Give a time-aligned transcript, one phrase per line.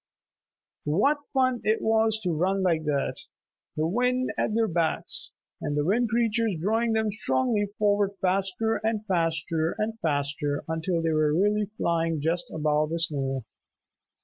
[0.89, 3.17] What fun it was to run like that,
[3.77, 5.31] the wind at their backs,
[5.61, 11.11] and the Wind Creatures drawing them strongly forward faster and faster and faster until they
[11.11, 13.45] were really flying just above the snow.